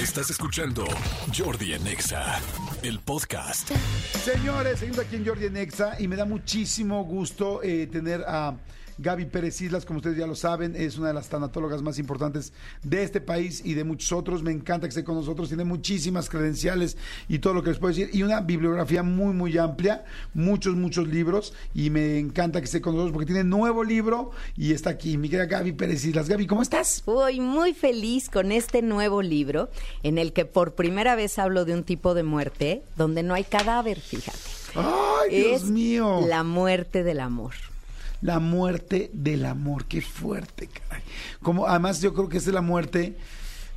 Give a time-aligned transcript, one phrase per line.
[0.00, 0.86] Estás escuchando
[1.36, 2.40] Jordi en Exa,
[2.82, 3.70] el podcast.
[4.24, 8.56] Señores, seguimos aquí en Jordi en Exa y me da muchísimo gusto eh, tener a
[9.00, 12.52] Gaby Pérez Islas, como ustedes ya lo saben, es una de las tanatólogas más importantes
[12.82, 14.42] de este país y de muchos otros.
[14.42, 17.94] Me encanta que esté con nosotros, tiene muchísimas credenciales y todo lo que les puedo
[17.94, 20.04] decir y una bibliografía muy, muy amplia,
[20.34, 24.72] muchos, muchos libros y me encanta que esté con nosotros porque tiene nuevo libro y
[24.72, 26.28] está aquí, mi querida Gaby Pérez Islas.
[26.28, 27.02] Gaby, ¿cómo estás?
[27.06, 29.70] Voy muy feliz con este nuevo libro
[30.02, 33.44] en el que por primera vez hablo de un tipo de muerte donde no hay
[33.44, 34.38] cadáver, fíjate.
[34.74, 36.20] ¡Ay, Dios es mío!
[36.28, 37.69] La muerte del amor.
[38.22, 41.02] La muerte del amor, qué fuerte, caray.
[41.42, 43.16] Como, además, yo creo que es la muerte.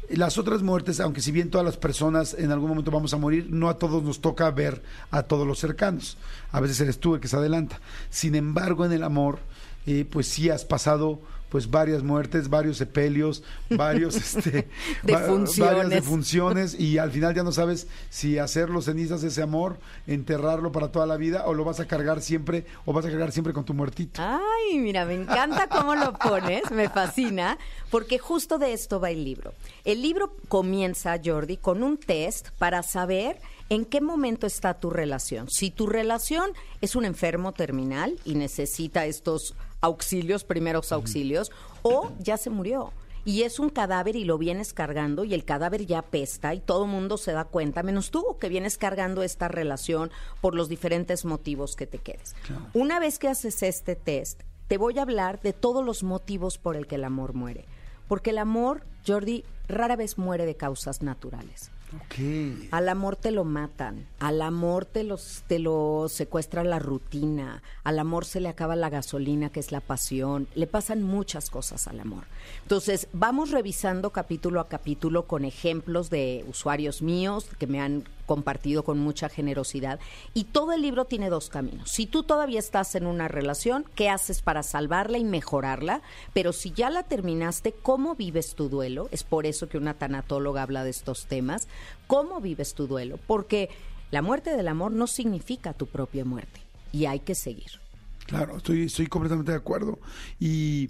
[0.10, 3.48] Las otras muertes, aunque si bien todas las personas en algún momento vamos a morir,
[3.50, 6.18] no a todos nos toca ver a todos los cercanos.
[6.52, 7.80] A veces eres tú el que se adelanta.
[8.10, 9.40] Sin embargo, en el amor,
[9.86, 11.22] eh, pues sí has pasado
[11.54, 14.68] pues varias muertes, varios sepelios, varios este,
[15.04, 15.76] Defunciones.
[15.76, 20.92] varias defunciones y al final ya no sabes si hacerlo cenizas ese amor, enterrarlo para
[20.92, 23.66] toda la vida o lo vas a cargar siempre o vas a cargar siempre con
[23.66, 24.20] tu muertito.
[24.20, 27.60] Ay, mira, me encanta cómo lo pones, me fascina,
[27.92, 29.54] porque justo de esto va el libro.
[29.86, 33.38] El libro comienza, Jordi, con un test para saber
[33.70, 35.52] en qué momento está tu relación.
[35.52, 36.50] Si tu relación
[36.82, 41.52] es un enfermo terminal y necesita estos auxilios, primeros auxilios,
[41.84, 42.92] o ya se murió.
[43.26, 46.86] Y es un cadáver y lo vienes cargando y el cadáver ya apesta y todo
[46.86, 50.12] el mundo se da cuenta, menos tú que vienes cargando esta relación
[50.42, 52.36] por los diferentes motivos que te quedes.
[52.74, 56.76] Una vez que haces este test, te voy a hablar de todos los motivos por
[56.76, 57.66] el que el amor muere.
[58.08, 61.72] Porque el amor, Jordi, rara vez muere de causas naturales.
[61.96, 62.70] Ok.
[62.72, 68.00] Al amor te lo matan, al amor te, los, te lo secuestra la rutina, al
[68.00, 72.00] amor se le acaba la gasolina, que es la pasión, le pasan muchas cosas al
[72.00, 72.24] amor.
[72.64, 78.84] Entonces, vamos revisando capítulo a capítulo con ejemplos de usuarios míos que me han compartido
[78.84, 80.00] con mucha generosidad.
[80.34, 81.90] Y todo el libro tiene dos caminos.
[81.90, 86.02] Si tú todavía estás en una relación, ¿qué haces para salvarla y mejorarla?
[86.34, 89.10] Pero si ya la terminaste, ¿cómo vives tu duelo?
[89.12, 91.68] Es por eso que una tanatóloga habla de estos temas.
[92.08, 93.20] ¿Cómo vives tu duelo?
[93.28, 93.70] Porque
[94.12, 96.62] la muerte del amor no significa tu propia muerte.
[96.92, 97.82] Y hay que seguir.
[98.28, 100.00] Claro, estoy, completamente de acuerdo.
[100.40, 100.90] Y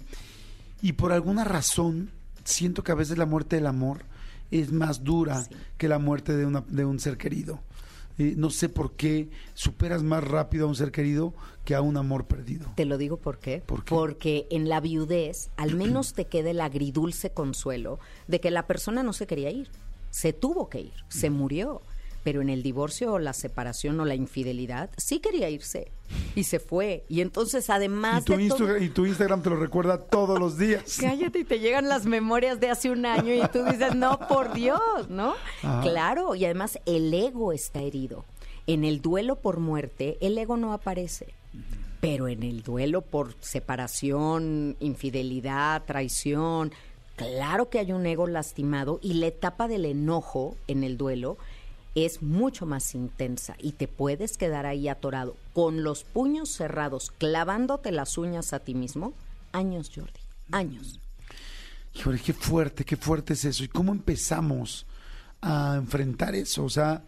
[0.96, 2.10] por alguna razón,
[2.44, 4.04] siento que a veces la muerte del amor
[4.50, 5.44] es más dura
[5.78, 7.60] que la muerte de, una, de un ser querido.
[8.16, 11.34] Eh, no sé por qué superas más rápido a un ser querido
[11.64, 12.70] que a un amor perdido.
[12.76, 13.62] Te lo digo por qué.
[13.66, 13.90] ¿Por qué?
[13.90, 19.02] Porque en la viudez al menos te queda el agridulce consuelo de que la persona
[19.02, 19.68] no se quería ir.
[20.10, 21.82] Se tuvo que ir, se murió.
[22.24, 25.92] Pero en el divorcio o la separación o la infidelidad sí quería irse
[26.34, 27.04] y se fue.
[27.08, 30.38] Y entonces Y además tu, de todo- Insta- y tu Instagram te lo recuerda todos
[30.40, 30.96] los días.
[31.00, 34.52] Cállate y te llegan las memorias de hace un año y tú dices, no, por
[34.54, 34.80] Dios,
[35.10, 35.34] ¿no?
[35.62, 35.82] Ajá.
[35.82, 38.24] Claro, y además el ego está herido.
[38.66, 41.34] En el duelo por muerte, el ego no aparece.
[42.00, 46.72] Pero en el duelo por separación, infidelidad, traición,
[47.16, 51.36] claro que hay un ego lastimado y la etapa del enojo en el duelo
[51.94, 57.92] es mucho más intensa y te puedes quedar ahí atorado con los puños cerrados, clavándote
[57.92, 59.14] las uñas a ti mismo.
[59.52, 61.00] Años, Jordi, años.
[61.94, 63.62] Híjole, qué fuerte, qué fuerte es eso.
[63.62, 64.86] ¿Y cómo empezamos
[65.40, 66.64] a enfrentar eso?
[66.64, 67.04] O sea,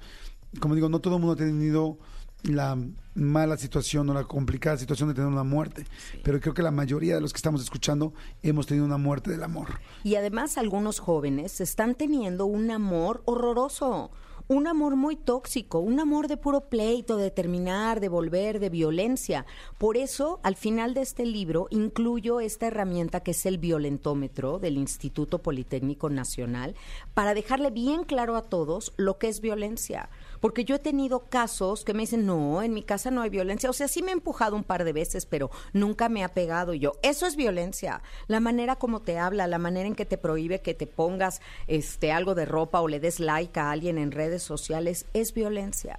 [0.60, 1.98] como digo, no todo el mundo ha tenido
[2.44, 2.78] la
[3.14, 5.86] mala situación o la complicada situación de tener una muerte,
[6.22, 9.42] pero creo que la mayoría de los que estamos escuchando hemos tenido una muerte del
[9.42, 9.80] amor.
[10.04, 14.10] Y además algunos jóvenes están teniendo un amor horroroso,
[14.48, 19.44] un amor muy tóxico, un amor de puro pleito, de terminar, de volver, de violencia.
[19.78, 24.76] Por eso, al final de este libro, incluyo esta herramienta que es el violentómetro del
[24.76, 26.76] Instituto Politécnico Nacional,
[27.14, 30.08] para dejarle bien claro a todos lo que es violencia.
[30.40, 33.70] Porque yo he tenido casos que me dicen, no, en mi casa no hay violencia.
[33.70, 36.74] O sea, sí me he empujado un par de veces, pero nunca me ha pegado.
[36.74, 38.02] Y yo, eso es violencia.
[38.28, 42.12] La manera como te habla, la manera en que te prohíbe que te pongas este,
[42.12, 45.98] algo de ropa o le des like a alguien en redes sociales, es violencia.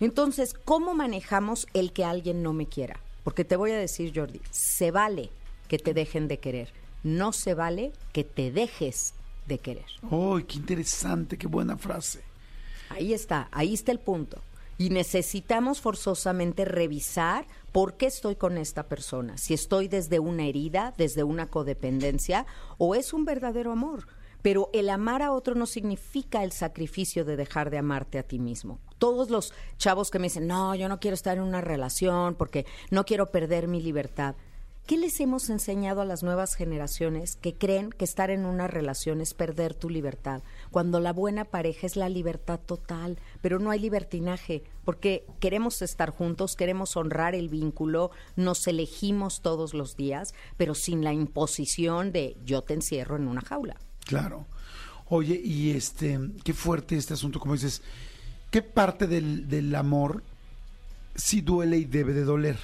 [0.00, 3.00] Entonces, ¿cómo manejamos el que alguien no me quiera?
[3.24, 5.30] Porque te voy a decir, Jordi, se vale
[5.68, 6.72] que te dejen de querer.
[7.02, 9.14] No se vale que te dejes
[9.46, 9.86] de querer.
[10.10, 12.22] ¡Ay, qué interesante, qué buena frase!
[12.90, 14.38] Ahí está, ahí está el punto.
[14.78, 19.36] Y necesitamos forzosamente revisar ¿Por qué estoy con esta persona?
[19.36, 22.46] Si estoy desde una herida, desde una codependencia,
[22.78, 24.06] o es un verdadero amor.
[24.42, 28.38] Pero el amar a otro no significa el sacrificio de dejar de amarte a ti
[28.38, 28.78] mismo.
[28.98, 32.66] Todos los chavos que me dicen, no, yo no quiero estar en una relación porque
[32.90, 34.34] no quiero perder mi libertad.
[34.88, 39.20] ¿Qué les hemos enseñado a las nuevas generaciones que creen que estar en una relación
[39.20, 40.42] es perder tu libertad?
[40.70, 46.08] Cuando la buena pareja es la libertad total, pero no hay libertinaje, porque queremos estar
[46.08, 52.38] juntos, queremos honrar el vínculo, nos elegimos todos los días, pero sin la imposición de
[52.42, 53.76] yo te encierro en una jaula.
[54.08, 54.46] Claro.
[55.10, 57.82] Oye, y este, qué fuerte este asunto, como dices,
[58.50, 60.22] ¿qué parte del, del amor
[61.14, 62.58] sí duele y debe de doler?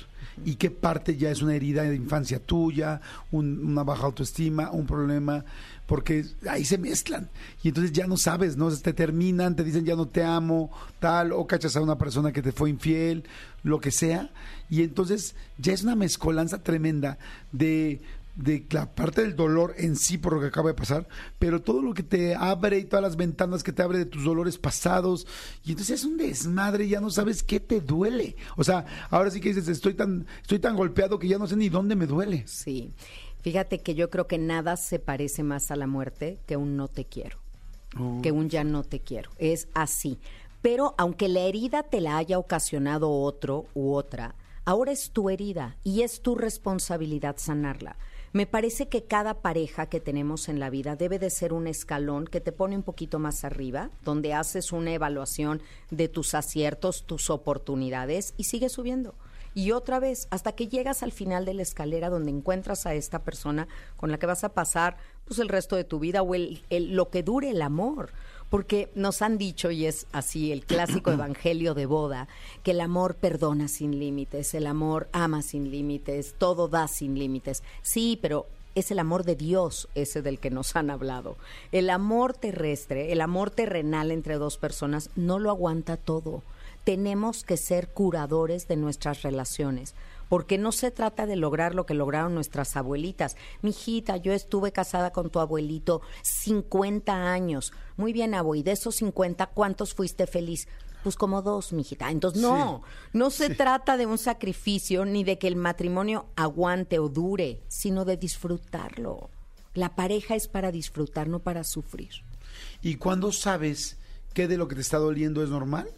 [0.44, 3.00] ¿Y qué parte ya es una herida de infancia tuya,
[3.30, 5.44] un- una baja autoestima, un problema?
[5.86, 7.28] Porque ahí se mezclan.
[7.62, 8.70] Y entonces ya no sabes, ¿no?
[8.74, 12.40] Te terminan, te dicen ya no te amo, tal, o cachas a una persona que
[12.42, 13.24] te fue infiel,
[13.64, 14.30] lo que sea.
[14.70, 17.18] Y entonces ya es una mezcolanza tremenda
[17.52, 18.00] de
[18.36, 21.06] de la parte del dolor en sí por lo que acaba de pasar,
[21.38, 24.24] pero todo lo que te abre y todas las ventanas que te abre de tus
[24.24, 25.26] dolores pasados,
[25.64, 28.36] y entonces es un desmadre, ya no sabes qué te duele.
[28.56, 31.56] O sea, ahora sí que dices, estoy tan, estoy tan golpeado que ya no sé
[31.56, 32.44] ni dónde me duele.
[32.46, 32.92] Sí.
[33.42, 36.88] Fíjate que yo creo que nada se parece más a la muerte que un no
[36.88, 37.38] te quiero,
[38.22, 39.30] que un ya no te quiero.
[39.38, 40.18] Es así.
[40.62, 44.34] Pero aunque la herida te la haya ocasionado otro u otra,
[44.64, 47.96] ahora es tu herida y es tu responsabilidad sanarla.
[48.32, 52.24] Me parece que cada pareja que tenemos en la vida debe de ser un escalón
[52.26, 55.62] que te pone un poquito más arriba, donde haces una evaluación
[55.92, 59.14] de tus aciertos, tus oportunidades y sigues subiendo.
[59.56, 63.22] Y otra vez, hasta que llegas al final de la escalera donde encuentras a esta
[63.22, 64.96] persona con la que vas a pasar
[65.26, 68.10] pues el resto de tu vida o el, el- lo que dure el amor.
[68.54, 72.28] Porque nos han dicho, y es así el clásico evangelio de boda,
[72.62, 77.64] que el amor perdona sin límites, el amor ama sin límites, todo da sin límites.
[77.82, 78.46] Sí, pero
[78.76, 81.36] es el amor de Dios ese del que nos han hablado.
[81.72, 86.44] El amor terrestre, el amor terrenal entre dos personas, no lo aguanta todo.
[86.84, 89.96] Tenemos que ser curadores de nuestras relaciones.
[90.34, 93.36] Porque no se trata de lograr lo que lograron nuestras abuelitas.
[93.62, 97.72] Mijita, yo estuve casada con tu abuelito 50 años.
[97.96, 100.66] Muy bien, abue, y de esos 50, ¿cuántos fuiste feliz?
[101.04, 102.10] Pues como dos, mijita.
[102.10, 102.82] Entonces, no,
[103.12, 108.04] no se trata de un sacrificio ni de que el matrimonio aguante o dure, sino
[108.04, 109.30] de disfrutarlo.
[109.72, 112.10] La pareja es para disfrutar, no para sufrir.
[112.82, 113.98] ¿Y cuándo sabes
[114.32, 115.88] qué de lo que te está doliendo es normal?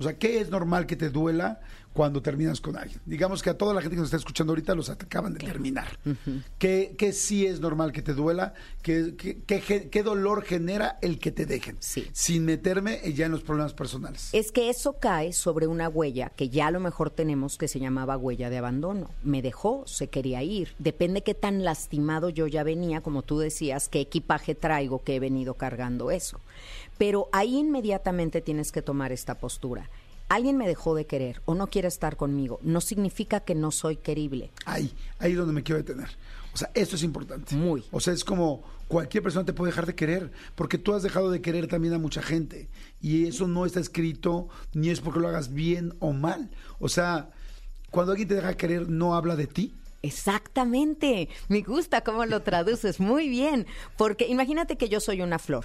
[0.00, 1.60] O sea, ¿qué es normal que te duela
[1.92, 3.00] cuando terminas con alguien?
[3.06, 5.98] Digamos que a toda la gente que nos está escuchando ahorita los acaban de terminar.
[6.58, 8.54] ¿Qué, qué sí es normal que te duela?
[8.82, 11.76] ¿Qué, qué, qué ge- qué dolor genera el que te dejen?
[11.80, 12.08] Sí.
[12.12, 14.28] Sin meterme ya en los problemas personales.
[14.32, 17.80] Es que eso cae sobre una huella que ya a lo mejor tenemos que se
[17.80, 19.10] llamaba huella de abandono.
[19.22, 20.74] Me dejó, se quería ir.
[20.78, 25.20] Depende qué tan lastimado yo ya venía, como tú decías, qué equipaje traigo que he
[25.20, 26.40] venido cargando eso.
[26.96, 29.88] Pero ahí inmediatamente tienes que tomar esta postura.
[30.28, 32.60] Alguien me dejó de querer o no quiere estar conmigo.
[32.62, 34.50] No significa que no soy querible.
[34.66, 36.08] Ahí, ahí es donde me quiero detener.
[36.52, 37.54] O sea, esto es importante.
[37.54, 37.84] Muy.
[37.90, 41.30] O sea, es como cualquier persona te puede dejar de querer, porque tú has dejado
[41.30, 42.68] de querer también a mucha gente.
[43.00, 46.50] Y eso no está escrito, ni es porque lo hagas bien o mal.
[46.78, 47.30] O sea,
[47.90, 49.74] cuando alguien te deja de querer, no habla de ti.
[50.02, 51.28] Exactamente.
[51.48, 53.00] Me gusta cómo lo traduces.
[53.00, 53.66] Muy bien.
[53.96, 55.64] Porque imagínate que yo soy una flor.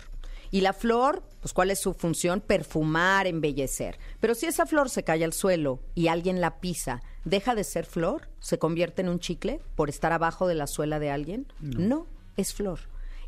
[0.53, 2.39] Y la flor, pues ¿cuál es su función?
[2.39, 3.98] Perfumar, embellecer.
[4.19, 7.88] Pero si esa flor se cae al suelo y alguien la pisa, ¿deja de ser
[7.88, 8.29] flor?
[8.39, 11.48] ¿Se convierte en un chicle por estar abajo de la suela de alguien?
[11.60, 12.05] No,
[12.38, 12.81] es flor.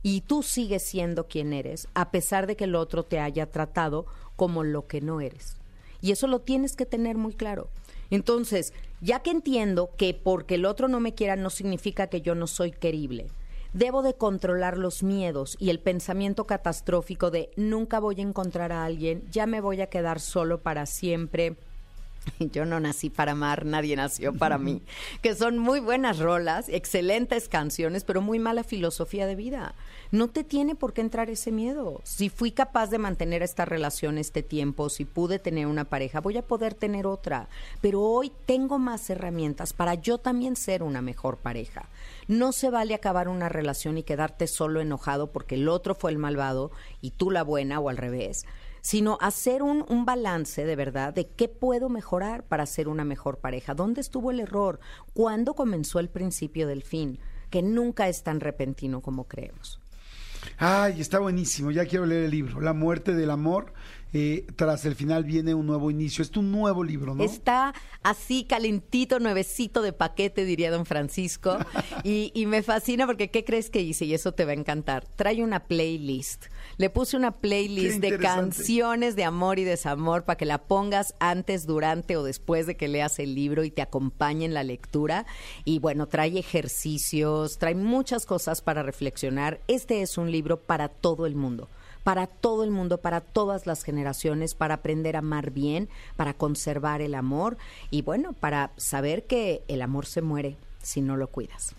[0.04, 4.06] Y tú sigues siendo quien eres, a pesar de que el otro te haya tratado
[4.36, 5.58] como lo que no eres.
[6.02, 7.70] Y eso lo tienes que tener muy claro.
[8.12, 12.36] Entonces, ya que entiendo que porque el otro no me quiera no significa que yo
[12.36, 13.32] no soy querible,
[13.76, 18.86] debo de controlar los miedos y el pensamiento catastrófico de nunca voy a encontrar a
[18.86, 21.58] alguien, ya me voy a quedar solo para siempre.
[22.40, 24.82] Yo no nací para amar, nadie nació para mí.
[25.22, 29.76] Que son muy buenas rolas, excelentes canciones, pero muy mala filosofía de vida.
[30.12, 32.02] No te tiene por qué entrar ese miedo.
[32.04, 36.38] Si fui capaz de mantener esta relación este tiempo, si pude tener una pareja, voy
[36.38, 37.50] a poder tener otra.
[37.82, 41.90] Pero hoy tengo más herramientas para yo también ser una mejor pareja.
[42.28, 46.18] No se vale acabar una relación y quedarte solo enojado porque el otro fue el
[46.18, 48.46] malvado y tú la buena o al revés
[48.86, 53.40] sino hacer un, un, balance de verdad de qué puedo mejorar para ser una mejor
[53.40, 53.74] pareja.
[53.74, 54.80] ¿Dónde estuvo el error?
[55.16, 57.18] ¿Cuándo comenzó el principio del fin?
[57.50, 59.80] Que nunca es tan repentino como creemos.
[60.60, 61.72] Ay, está buenísimo.
[61.72, 62.62] Ya quiero leer el libro.
[62.62, 63.74] La muerte del amor
[64.18, 66.22] eh, tras el final viene un nuevo inicio.
[66.22, 67.22] Es tu nuevo libro, ¿no?
[67.22, 71.58] Está así calentito, nuevecito de paquete, diría don Francisco.
[72.06, 74.06] y, y me fascina porque ¿qué crees que hice?
[74.06, 75.06] Y eso te va a encantar.
[75.18, 76.46] Trae una playlist.
[76.78, 81.68] Le puse una playlist de canciones de amor y desamor para que la pongas antes,
[81.68, 85.26] durante o después de que leas el libro y te acompañe en la lectura.
[85.66, 89.60] Y bueno, trae ejercicios, trae muchas cosas para reflexionar.
[89.68, 91.68] Este es un libro para todo el mundo
[92.06, 97.02] para todo el mundo, para todas las generaciones, para aprender a amar bien, para conservar
[97.02, 97.58] el amor
[97.90, 101.74] y bueno, para saber que el amor se muere si no lo cuidas.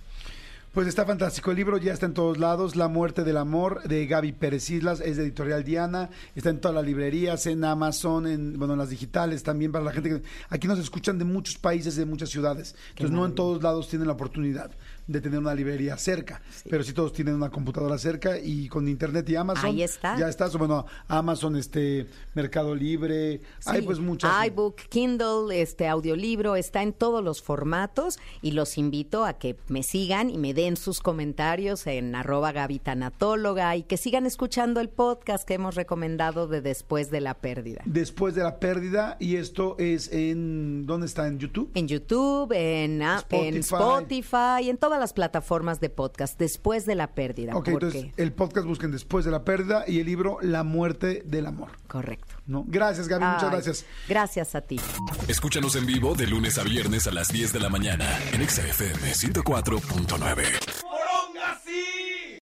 [0.73, 1.53] Pues está fantástico.
[1.53, 2.75] El libro ya está en todos lados.
[2.75, 6.11] La muerte del amor de Gaby Pérez Islas es de Editorial Diana.
[6.35, 9.93] Está en todas las librerías, en Amazon, en bueno, en las digitales también para la
[9.93, 12.75] gente que aquí nos escuchan de muchos países, de muchas ciudades.
[12.91, 14.73] Entonces no en todos lados tienen la oportunidad
[15.07, 19.29] de tener una librería cerca, pero sí todos tienen una computadora cerca y con internet
[19.29, 19.67] y Amazon.
[19.67, 20.19] Ahí está.
[20.19, 20.49] Ya está.
[20.49, 24.47] Bueno, Amazon, este Mercado Libre, hay pues muchas.
[24.47, 29.83] iBook, Kindle, este audiolibro, está en todos los formatos y los invito a que me
[29.83, 34.89] sigan y me den sus comentarios en arroba Gaby Tanatóloga y que sigan escuchando el
[34.89, 37.83] podcast que hemos recomendado de Después de la Pérdida.
[37.85, 41.27] Después de la pérdida y esto es en ¿dónde está?
[41.27, 41.71] En YouTube.
[41.75, 43.57] En YouTube, en, ah, en.
[43.57, 47.55] Spotify, en todas las plataformas de podcast, Después de la Pérdida.
[47.57, 51.23] Ok, porque- entonces el podcast busquen después de la pérdida y el libro La muerte
[51.25, 51.71] del amor.
[51.89, 52.35] Correcto.
[52.47, 52.65] ¿no?
[52.69, 53.85] Gracias, Gaby, muchas gracias.
[54.09, 54.81] Gracias a ti.
[55.29, 58.63] Escúchanos en vivo de lunes a viernes a las 10 de la mañana en Exa
[58.67, 60.45] FM 104.9.